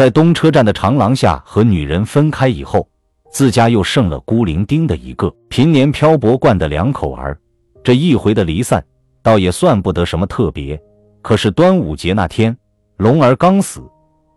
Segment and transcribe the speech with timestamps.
[0.00, 2.88] 在东车站的长廊下和女人分开以后，
[3.30, 7.38] 自家又剩了孤零丁的一个平年漂泊惯的两口儿。
[7.84, 8.82] 这一回的离散，
[9.22, 10.80] 倒也算不得什么特别。
[11.20, 12.56] 可是端午节那天，
[12.96, 13.82] 龙儿刚死，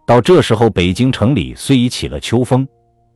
[0.05, 2.67] 到这时候北京城里虽已起了秋风，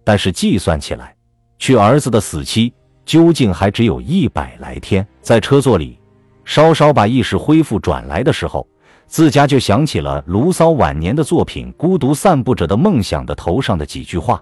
[0.05, 1.14] 但是计算起来，
[1.59, 2.73] 去儿子的死期
[3.04, 5.05] 究竟还只有一百来天。
[5.21, 6.00] 在车座里，
[6.45, 8.66] 稍稍把意识恢复转来的时候，
[9.08, 14.42] 自家就想起了卢骚晚年的作品《孤独散步者的梦想》的头上的几句话：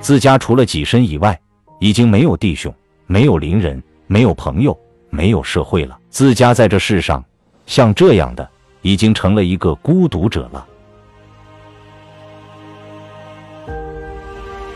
[0.00, 1.38] 自家除了己身以外，
[1.80, 2.72] 已经没有弟兄，
[3.06, 4.78] 没有邻人，没有朋友。
[5.14, 7.22] 没有社会了，自家在这世上，
[7.66, 8.48] 像这样的，
[8.80, 10.66] 已经成了一个孤独者了。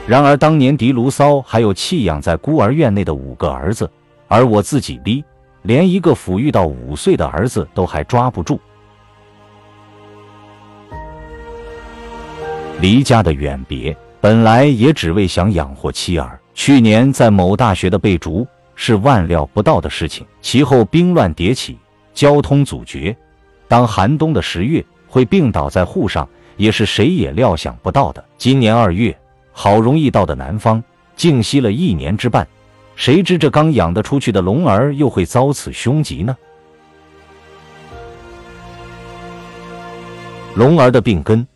[0.07, 3.91] 然而当年狄卢骚还有弃养在孤儿院内的五个儿子，
[4.29, 5.25] 而我自己离
[5.67, 8.61] 连一个抚育到五岁的儿子都还抓不住。
[12.81, 16.39] 离家的远别，本来也只为想养活妻儿。
[16.55, 18.47] 去年在某大学的被逐。
[18.79, 20.25] 是万料不到的事情。
[20.43, 21.79] 其后兵乱迭起，
[22.13, 23.17] 交通阻绝，
[23.67, 26.29] 当寒冬的十月会病倒在沪上，
[26.59, 28.23] 也是谁也料想不到的。
[28.37, 29.19] 今年二月，
[29.51, 30.85] 好容易到的南方，
[31.17, 32.47] 静息了一年之半，
[32.97, 36.37] 谁知这刚养得出去的龙儿又会遭此凶疾呢？
[40.57, 41.47] 龙儿的病根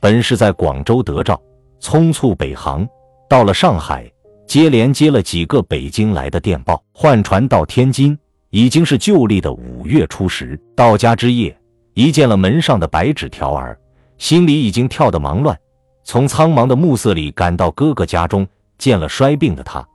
[0.00, 1.40] 本是在广州得兆，
[1.80, 2.86] 匆促北航，
[3.28, 4.10] 到了上海。
[4.46, 8.18] 接连接了几个北京来的电报，换船到天津，
[8.48, 10.58] 已经是旧历的五月初十。
[10.74, 11.54] 到家之夜，
[11.92, 13.78] 一见了门上的白纸条儿，
[14.16, 15.54] 心里已经跳得忙乱。
[16.02, 19.86] 从苍茫的暮色里赶到哥哥家中，见了衰病的他，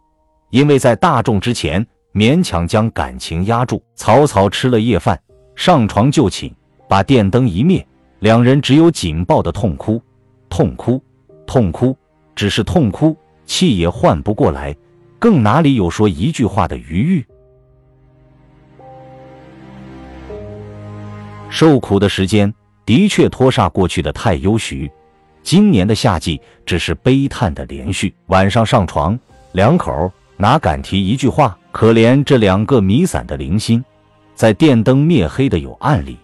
[0.54, 5.20] 因为在大众之前勉强将感情压住，草草吃了夜饭，
[5.56, 6.54] 上床就寝，
[6.88, 7.84] 把电灯一灭，
[8.20, 10.00] 两人只有紧抱的痛哭，
[10.50, 11.04] 痛哭，
[11.48, 11.98] 痛哭，
[12.36, 13.18] 只是痛哭。
[13.48, 14.76] 气也换不过来，
[15.18, 17.26] 更哪里有说一句话的余裕？
[21.50, 22.54] 受苦的时间
[22.86, 24.90] 的确拖煞过去的太悠徐，
[25.42, 28.14] 今年的夏季只是悲叹的连续。
[28.28, 29.20] 晚上上床，
[29.54, 30.12] 两口
[30.44, 31.58] 哪敢提一句话？
[31.72, 33.82] 可怜这两个弥散的灵心，
[34.36, 36.18] 在电灯灭黑的有暗里，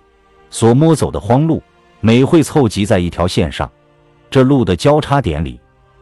[0.50, 1.64] 所摸走的荒路，
[2.02, 3.72] 每会凑集在一条线上，
[4.30, 5.58] 这路的交叉点里。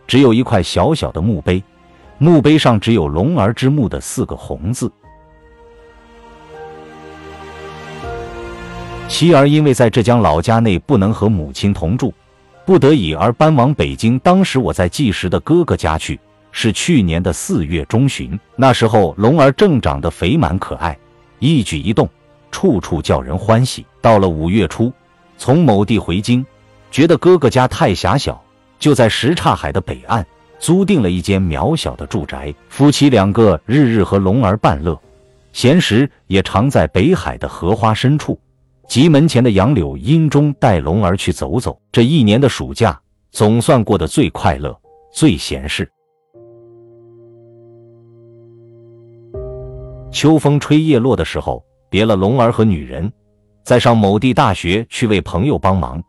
[0.08, 1.64] 只有一块小小的墓碑，
[2.18, 4.92] 墓碑上只有“龙儿之墓”的四个红字。
[9.08, 12.12] 妻儿因为在浙江老家内不能和母亲同住，
[12.66, 14.18] 不得已而搬往北京。
[14.18, 16.20] 当时我在纪时的哥哥家去，
[16.60, 18.38] 是去年的四月中旬。
[18.56, 20.98] 那时候龙儿正长得肥满可爱，
[21.38, 22.10] 一举一动
[22.50, 23.86] 处处叫人欢喜。
[24.02, 24.92] 到了五月初，
[25.38, 26.44] 从某地回京，
[26.90, 28.44] 觉得哥哥家太狭小。
[28.80, 30.26] 就在什刹海的北岸
[30.58, 35.00] 租定了一间渺小的住宅，夫妻两个日日和龙儿伴乐，
[35.54, 38.40] 闲时也常在北海的荷花深处
[38.88, 41.80] 及门前的杨柳荫中带龙儿去走走。
[41.92, 43.00] 这一年的暑假
[43.32, 44.76] 总算过得最快乐、
[45.14, 45.88] 最闲适。
[50.12, 53.12] 秋风吹叶落的时候，别了龙儿和女人，
[53.64, 56.02] 在上某地大学去为朋友帮忙。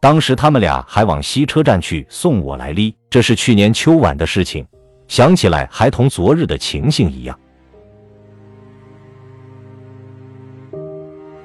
[0.00, 4.66] 当时他们俩还往西车站去送我来哩，这是去年秋晚的事情，
[5.08, 7.38] 想起来还同昨日的情形一样。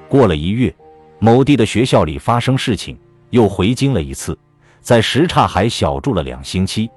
[0.08, 0.74] 过了一月，
[1.18, 2.98] 某地的学校里发生事情，
[3.30, 4.38] 又回京了一次，
[4.80, 6.90] 在什刹海小住了两星期。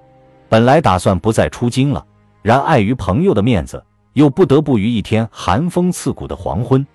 [0.50, 2.06] 本来打算不再出京了，
[2.42, 3.84] 然碍于朋友的面子，
[4.16, 6.86] 又不得不于一天寒风刺骨的黄昏，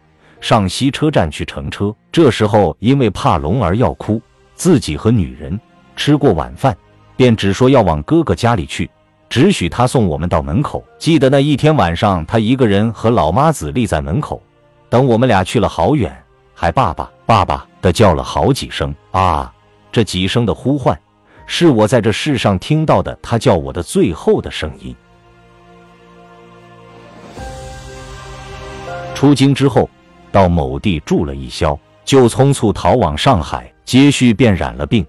[0.40, 1.94] 上西车站去乘车。
[2.10, 4.20] 这时候因为怕龙儿要哭。
[4.54, 5.58] 自己和女人
[5.96, 6.76] 吃过晚饭，
[7.16, 8.90] 便只说要往哥哥家里去，
[9.28, 10.84] 只许他送我们到门口。
[10.98, 14.42] 记得那一天晚上，他一个人和老妈子立在门口，
[14.88, 16.14] 等我们俩去了好远，
[16.54, 19.52] 还爸爸爸爸的叫了好几声啊！
[19.92, 20.98] 这几声的呼唤，
[21.46, 24.94] 是我在这世上听到的他叫我的最后的声音。
[29.20, 29.86] 出京之后，
[30.32, 33.70] 到某地住了一宵，就匆促逃往上海。
[33.84, 35.06] 接续便染了病，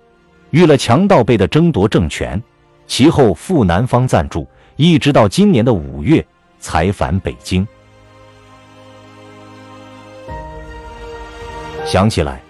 [0.50, 2.44] 遇了强盗辈的争夺政权，
[2.86, 6.26] 其后赴南方暂住，一直到今年的五月
[6.60, 7.66] 才返北京。
[11.86, 12.42] 想起来，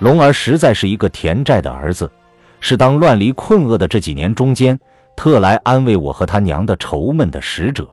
[0.00, 2.10] 龙儿实在是一个田寨的儿子，
[2.58, 4.76] 是当乱离困厄的这几年中间，
[5.14, 7.88] 特来安慰我和他娘的愁闷的使者。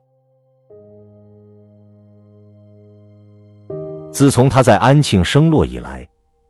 [4.12, 6.06] 自从他在安庆生落以来。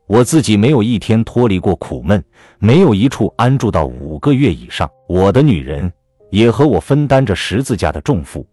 [0.08, 2.22] 我自己没有一天脱离过苦闷，
[2.58, 4.90] 没有一处安住到五个月以上。
[5.08, 5.90] 我的女人
[6.30, 8.44] 也和我分担着十字架的重负，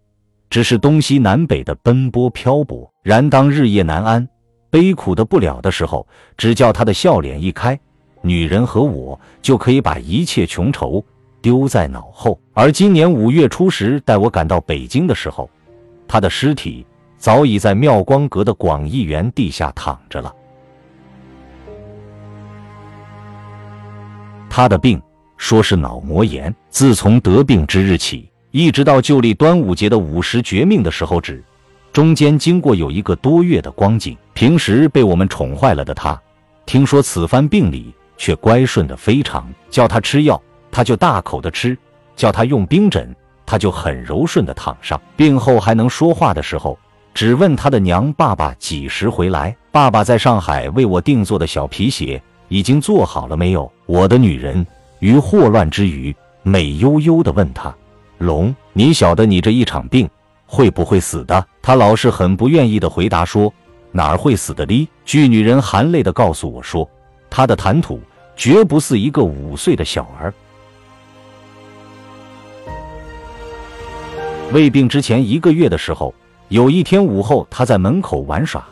[0.49, 2.89] 只是东西南北的奔波漂泊。
[3.03, 4.25] 然当日夜难安，
[4.69, 6.07] 悲苦的不了的时候，
[6.37, 7.77] 只叫她的笑脸一开，
[8.21, 11.03] 女人和我就可以把一切穷愁
[11.41, 12.39] 丢在脑后。
[12.53, 15.49] 而今年五月初十，带我赶到北京的时候，
[16.07, 16.85] 她的尸体
[17.19, 20.33] 早已在妙光阁的广义园地下躺着了。
[24.49, 24.99] 他的病
[25.37, 31.43] 说是脑膜炎，自从得病之日起，一直到旧历端午节的午时绝命的时候止，
[31.93, 34.17] 中间经过有一个多月的光景。
[34.33, 36.19] 平时被我们宠坏了的他，
[36.65, 40.41] 听说此番病里却乖顺的非常，叫他吃药，
[40.71, 41.75] 他就大口的吃；
[42.15, 43.13] 叫他用冰枕，
[43.45, 44.99] 他就很柔顺的躺上。
[45.17, 46.79] 病后还能说话的时候，
[47.13, 49.55] 只问他的娘爸爸几时回来。
[49.71, 52.21] 爸爸在上海为我定做的小皮鞋。
[52.49, 53.71] 已经做好了没有？
[53.85, 54.65] 我的女人
[55.01, 57.71] 于霍乱之余，美悠悠地问他
[58.17, 60.09] ：“龙，你晓得你这一场病
[60.47, 63.53] 会不会死的？”他老是很不愿意地回答说
[63.93, 66.89] ：“哪儿会死的哩？”巨女人含泪地告诉我说
[67.29, 68.01] ：“他的谈吐
[68.35, 70.33] 绝不似一个五岁的小儿。”
[74.51, 76.11] 胃病之前一个月的时候，
[76.49, 78.67] 有一天午后，他在门口玩耍，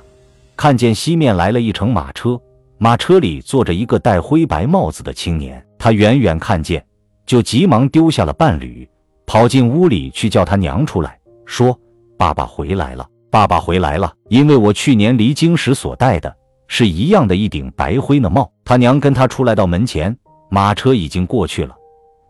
[0.56, 2.40] 看见西面来了一乘马车。
[2.80, 6.84] 马车里坐着一个戴灰白帽子的青年，他远远看见，
[7.28, 8.88] 就急忙丢下了伴侣，
[9.28, 11.78] 跑进屋里去叫他娘出来，说
[12.18, 16.36] ：“爸爸回来了，爸爸回来了。”因为我去年离京时所戴的
[16.68, 18.52] 是一样的一顶白灰的帽。
[18.66, 20.16] 他娘跟他出来到门前，
[20.50, 21.76] 马车已经过去了，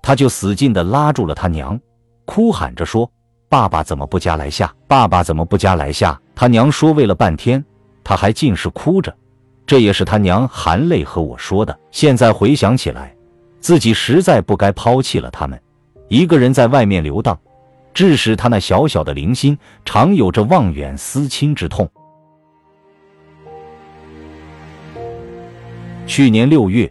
[0.02, 1.80] 他就使劲地拉住了他娘，
[2.26, 3.10] 哭喊着说
[3.50, 4.74] ：“爸爸怎么不加来下？
[4.88, 7.64] 爸爸怎么不加来下？”他娘说喂了半天，
[8.04, 9.16] 他还尽是哭着。
[9.66, 11.78] 这也是他娘含泪和我说的。
[11.92, 13.14] 现在回想起来，
[13.60, 15.60] 自己实在不该抛弃了他们，
[16.08, 17.38] 一个人在外面游荡，
[17.94, 21.90] 致使他那小小的灵心常有着望远思亲之痛。
[26.06, 26.90] 去年六月，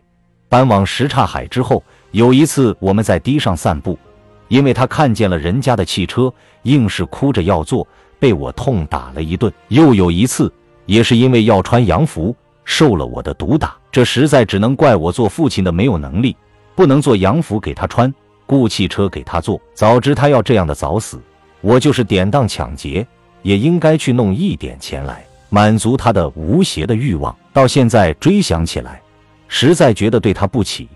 [0.49, 3.99] 搬往什刹海之后，有一次我们在堤上散步，
[4.49, 6.33] 因为他看见了人家的汽车，
[6.63, 7.87] 硬是哭着要坐，
[8.19, 9.53] 被我痛打了一顿。
[9.69, 10.53] 又有一次，
[10.87, 12.35] 也是因为要穿洋服。
[12.65, 16.37] 受了我的毒打，这实在只能怪我做父亲的没有能力，
[16.75, 18.13] 不能做洋服给他穿，
[18.45, 19.61] 雇汽车给他坐。
[19.73, 21.21] 早知他要这样的早死，
[21.61, 23.07] 我就是典当抢劫，
[23.43, 27.33] 也应该去弄一点钱来满足他的无邪的欲望。
[27.53, 29.01] 到现在追想起来，
[29.47, 30.89] 实在觉得对他不起，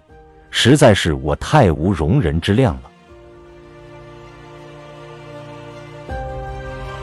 [0.51, 2.90] 实在是我太无容人之量了。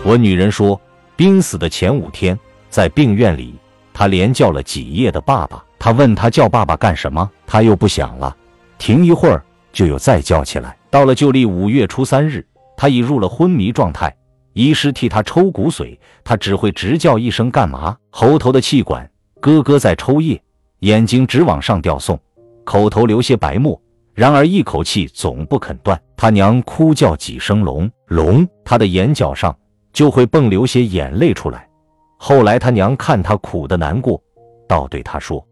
[0.07, 0.79] 我女人说，
[1.17, 2.39] 濒死的前五天，
[2.69, 3.53] 在病院里。
[3.93, 8.33] 他连叫了几夜的爸爸，她问他叫爸爸干什么，他又不响了，
[8.77, 9.43] 停一会儿
[9.73, 10.77] 就又再叫起来。
[10.89, 14.15] 到了旧历五月初三日，他已入了昏迷状态，
[14.53, 19.05] 医师替他抽骨髓，他只会直叫一声干嘛，喉头的气管
[19.41, 20.41] 咯咯在抽液，
[20.79, 22.17] 眼睛直往上吊送，
[22.63, 23.77] 口头流些白沫，
[24.13, 26.01] 然而一口气总不肯断。
[26.15, 29.53] 他娘哭叫几声龙龙，他的眼角上
[29.97, 31.67] 就会迸流些眼泪出来。
[32.17, 34.21] 后来他娘看他苦的难过，
[34.67, 35.43] 倒对他说：“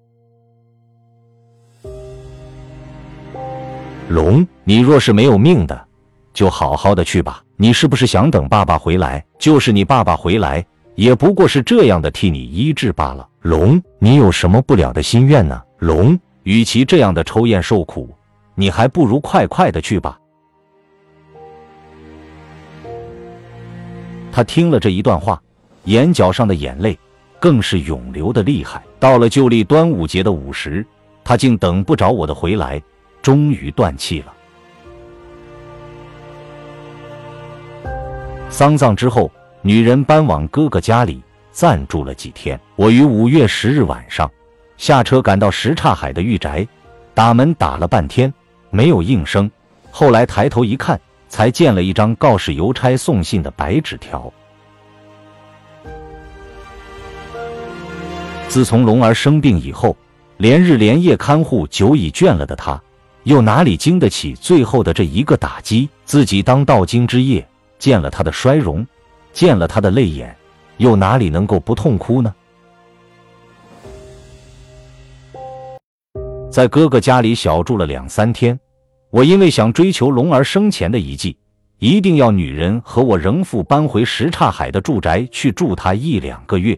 [4.07, 5.87] 龙，你若是没有命的，
[6.31, 7.43] 就好好的去吧。
[7.55, 9.25] 你是不是想等爸爸回来？
[9.39, 13.27] 就是你爸爸回来，也不过是这样的替你医治罢了。
[13.41, 15.59] 龙，你有什么不了的心愿呢？
[15.79, 18.11] 龙，与其这样的抽烟受苦，
[18.53, 20.19] 你还不如快快的去吧。”
[24.35, 25.41] 他听了这一段话。
[25.85, 26.97] 眼角上的眼泪
[27.39, 28.83] 更是涌流的厉害。
[28.99, 30.85] 到了旧历端午节的午时，
[31.23, 32.81] 他竟等不着我的回来，
[33.21, 34.33] 终于断气了。
[38.49, 42.59] 丧葬之后，女人搬往哥哥家里暂住了几天。
[42.75, 44.29] 我于五月十日晚上
[44.75, 46.67] 下车赶到什刹海的御宅，
[47.13, 48.33] 打门打了半天
[48.71, 49.49] 没有应声，
[49.91, 54.31] 后来抬头一看，才见了一张告示邮差送信的白纸条。
[58.47, 59.95] 自从龙儿生病以后，
[60.37, 62.81] 连日连夜看护久已倦了的他，
[63.23, 65.89] 又哪里经得起最后的这一个打击？
[66.05, 67.45] 自己当道经之夜，
[67.79, 68.85] 见了他的衰容，
[69.33, 70.33] 见了他的泪眼，
[70.77, 72.33] 又哪里能够不痛哭呢？
[76.49, 78.57] 在哥哥家里小住了两三天，
[79.15, 81.37] 我因为想追求龙儿生前的遗迹，
[81.79, 86.77] 一定要女人和我仍复搬回什刹海的住宅去住他一两个月。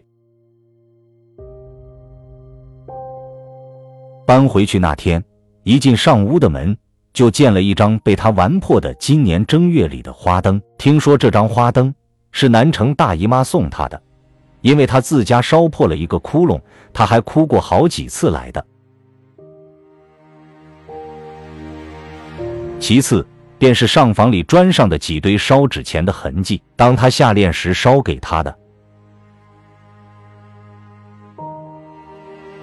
[4.24, 5.20] 搬回去那天，
[5.64, 6.76] 一进上屋的门，
[7.12, 10.62] 就见了一张被他玩破的今年正月里的花灯。
[10.78, 11.92] 听说这张花灯
[12.30, 14.00] 是南城大姨妈送他的，
[14.60, 16.60] 因为他自家烧破了一个窟窿，
[16.92, 18.64] 他还哭过好几次来的。
[22.78, 23.26] 其次
[23.58, 28.56] 便是上房里砖上的几堆烧纸钱的痕迹，当他下炼时烧给他的。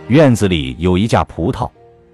[0.07, 1.69] 院子里有一架葡萄，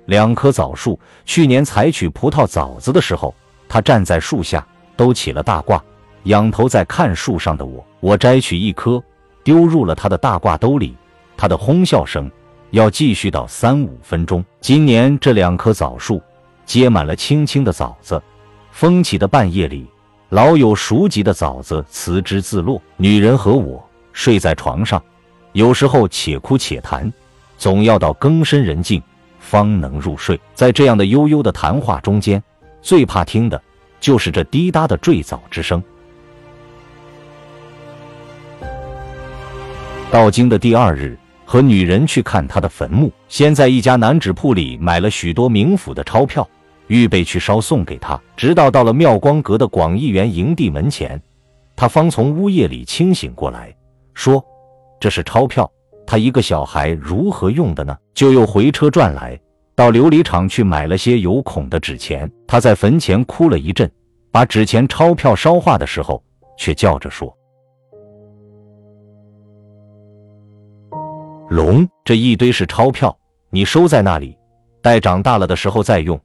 [0.05, 0.99] 两棵枣树。
[1.25, 3.35] 去年采取葡萄枣子的时候，
[3.67, 4.65] 他站在树下，
[4.95, 5.83] 都起了大挂，
[6.23, 7.85] 仰头在看树上的我。
[7.99, 9.01] 我摘取一颗，
[9.43, 10.95] 丢入了他的大挂兜里。
[11.37, 12.31] 他的哄笑声
[12.71, 14.43] 要继续到三五分钟。
[14.59, 16.21] 今年这两棵枣树
[16.71, 18.23] 结满了青青的枣子，
[18.71, 19.85] 风起的半夜里，
[20.29, 22.81] 老有熟极的枣子辞枝自落。
[22.95, 25.03] 女人和我睡在床上，
[25.51, 27.11] 有时候且哭且谈。
[27.57, 29.03] 总要到更深人静，
[29.37, 30.39] 方能入睡。
[30.55, 32.41] 在这样的悠悠的谈话中间，
[32.81, 33.61] 最怕听的
[33.99, 35.83] 就是这滴答的坠枣之声。
[40.09, 46.47] 到京的第二日，和女人去看他的坟墓，先在一家南纸铺里买了许多冥府的钞票，
[46.91, 48.21] 预备去烧送给他。
[48.35, 51.19] 直到到了妙光阁的广义园营地门前，
[51.73, 53.73] 他方从呜咽里清醒过来，
[54.13, 54.43] 说
[54.99, 55.71] ：“这是钞票。”
[56.05, 57.97] 他一个小孩如何用的呢？
[58.13, 59.39] 就又回车转来，
[59.73, 62.29] 到琉璃厂去买了些有孔的纸钱。
[62.45, 63.89] 他在坟前哭了一阵，
[64.29, 66.21] 把纸钱钞票烧化的时候，
[66.57, 67.33] 却叫着说
[71.47, 73.17] ：“龙，这一堆是钞票，
[73.49, 74.37] 你收在那里，
[74.81, 76.19] 待长大了的时候再用。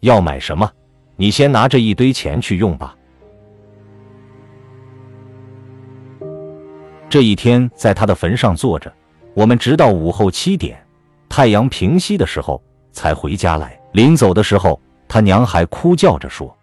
[0.00, 0.70] 要买什么，
[1.16, 2.94] 你先拿着一堆钱去用吧。”
[7.08, 8.92] 这一天，在他的坟上坐着。
[9.34, 10.80] 我们直到午后七点，
[11.28, 13.78] 太阳平息的时候才回家来。
[13.92, 16.56] 临走的时候，他娘还哭叫着说：“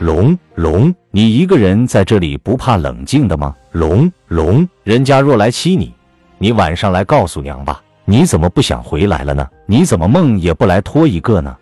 [0.00, 3.54] 龙龙，你一个人在这里不怕冷静的吗？
[3.72, 5.94] 龙龙，人家若来欺你，
[6.38, 7.82] 你晚上来告诉娘吧。
[8.10, 9.48] 你怎么不想回来了呢？
[9.66, 11.56] 你怎么梦也不来托一个呢？”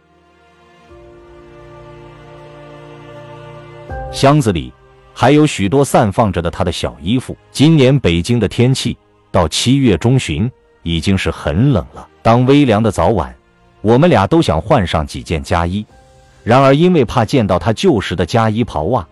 [4.10, 4.72] 箱子里。
[5.12, 7.36] 还有许多散放着的他的小衣服。
[7.50, 8.96] 今年北京的天气
[9.32, 10.48] 到七月中旬
[10.84, 12.06] 已经是很冷了。
[12.22, 13.34] 当微凉的早晚，
[13.80, 15.84] 我们俩都想换上几件家衣，
[16.44, 19.04] 然而因为怕见到他旧时的家衣袍袜，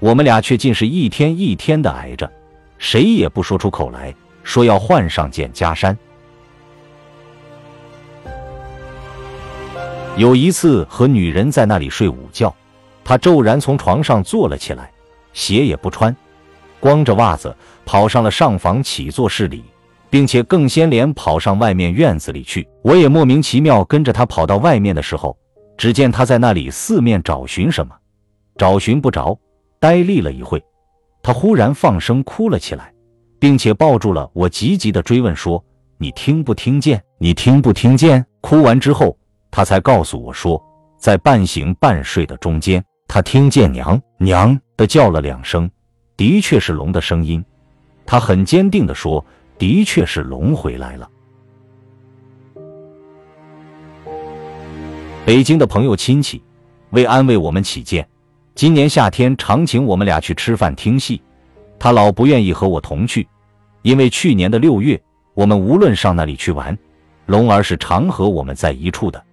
[0.00, 2.28] 我们俩却竟是一天一天的挨着，
[2.76, 4.12] 谁也不说出口来，
[4.42, 5.96] 说要换上件袈衫。
[10.16, 12.54] 有一次和女人在那里睡午觉，
[13.02, 14.88] 他骤然从床上坐了起来。
[15.32, 16.14] 鞋也不穿，
[16.78, 17.54] 光着袜子
[17.84, 19.64] 跑上了上房起坐室里，
[20.08, 22.64] 并且更先连跑上外面院子里去。
[22.82, 25.36] 我也莫名其妙跟着他跑到外面的时候，
[25.76, 27.92] 只见他在那里四面找寻什么，
[28.56, 29.36] 找寻不着，
[29.80, 30.62] 呆立了一会，
[31.24, 32.92] 他忽然放声哭了起来，
[33.40, 35.62] 并且抱住了我，急急的追问说
[35.98, 37.02] ：“你听不听见？
[37.18, 39.18] 你听不听见？”哭完之后，
[39.56, 40.60] 他才告诉我说，
[40.98, 42.84] 在半醒半睡的中间。
[43.06, 45.70] 他听见“娘娘”的叫了两声，
[46.16, 47.44] 的确是龙的声音。
[48.04, 49.24] 他很坚定地说
[49.56, 51.08] ：“的确是龙回来了。”
[55.24, 56.42] 北京的朋友亲戚
[56.90, 58.04] 为安慰我们起见，
[58.56, 61.22] 今年夏天常请我们俩去吃饭听戏。
[61.78, 63.24] 他老不愿意和我同去，
[63.82, 65.00] 因为去年的六月，
[65.32, 66.76] 我们无论上那里去玩，
[67.26, 69.24] 龙儿是常和我们在一处的。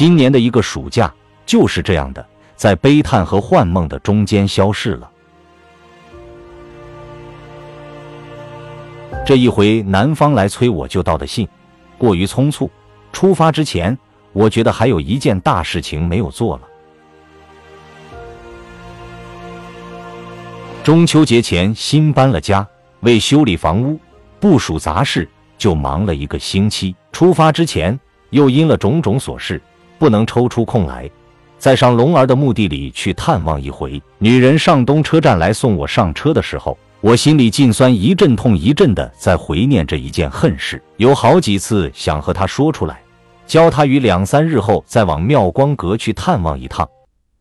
[0.00, 1.12] 今年的一个暑假
[1.44, 2.26] 就是这样的，
[2.56, 5.10] 在悲叹和幻梦的中间消逝了。
[9.26, 11.46] 这一回南方来催我就到的信，
[11.98, 12.70] 过于匆促。
[13.12, 13.98] 出发之前，
[14.32, 16.62] 我觉得还有一件大事情没有做了。
[20.82, 22.66] 中秋节前新搬了家，
[23.00, 24.00] 为修理房屋、
[24.40, 25.28] 部署杂事，
[25.58, 26.96] 就忙了一个星期。
[27.12, 29.60] 出发之前，又因了种种琐事。
[30.00, 31.08] 不能抽出空来，
[31.58, 34.02] 再上龙儿的墓地里去探望一回。
[34.16, 40.82] 女人上东车站来送我上车的时候，我心里尽酸一阵痛一阵的，在回念这一件恨事。
[40.96, 43.02] 有好几次想和她说出来，
[43.46, 46.88] 教她于两三日后再往妙光阁去探望一趟，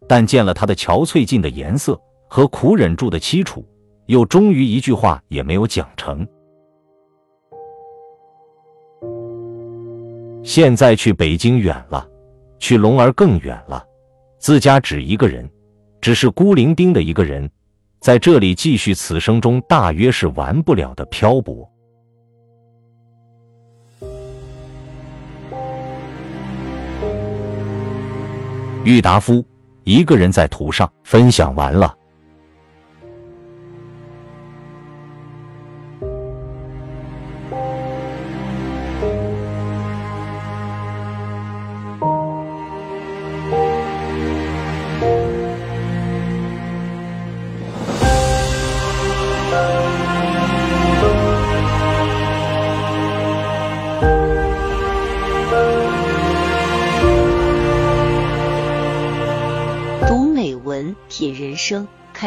[0.05, 1.97] 但见了她的憔悴尽的颜色
[2.27, 3.65] 和苦忍住的凄楚，
[4.07, 6.27] 又终于一句话也没有讲成。
[10.43, 12.05] 现在去北京远了。
[12.59, 13.83] 去龙儿更远了，
[14.37, 15.49] 自家只一个人，
[16.01, 17.49] 只是孤零零的一个人，
[17.99, 21.69] 在这里继续此生中大约是完不了的漂泊。
[28.85, 29.45] 郁达夫
[29.83, 31.98] 一个人在途上分享完了。